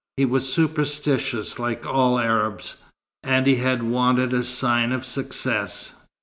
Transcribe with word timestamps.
He 0.17 0.25
was 0.25 0.51
superstitious, 0.51 1.59
like 1.59 1.85
all 1.85 2.17
Arabs, 2.17 2.77
and 3.21 3.45
he 3.45 3.57
had 3.57 3.83
wanted 3.83 4.33
a 4.33 4.41
sign 4.41 4.91
of 4.91 5.05
success. 5.05 5.93